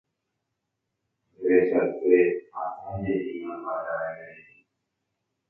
Nderechase, 1.37 2.19
hasẽjepi 2.55 3.31
imandu'a 3.41 3.79
jave 3.85 4.07
nderehe. 4.13 4.57